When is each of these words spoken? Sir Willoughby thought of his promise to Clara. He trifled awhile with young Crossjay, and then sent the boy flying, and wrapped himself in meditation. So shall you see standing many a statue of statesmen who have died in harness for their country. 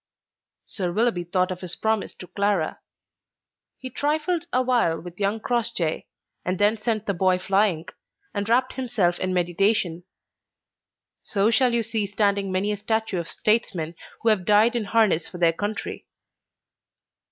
Sir 0.65 0.91
Willoughby 0.91 1.23
thought 1.23 1.51
of 1.51 1.61
his 1.61 1.75
promise 1.75 2.15
to 2.15 2.25
Clara. 2.25 2.79
He 3.77 3.91
trifled 3.91 4.47
awhile 4.51 4.99
with 4.99 5.19
young 5.19 5.39
Crossjay, 5.39 6.07
and 6.43 6.57
then 6.57 6.75
sent 6.75 7.05
the 7.05 7.13
boy 7.13 7.37
flying, 7.37 7.85
and 8.33 8.49
wrapped 8.49 8.73
himself 8.73 9.19
in 9.19 9.31
meditation. 9.31 10.03
So 11.21 11.51
shall 11.51 11.71
you 11.75 11.83
see 11.83 12.07
standing 12.07 12.51
many 12.51 12.71
a 12.71 12.77
statue 12.77 13.19
of 13.19 13.27
statesmen 13.29 13.93
who 14.21 14.29
have 14.29 14.43
died 14.43 14.75
in 14.75 14.85
harness 14.85 15.27
for 15.27 15.37
their 15.37 15.53
country. 15.53 16.07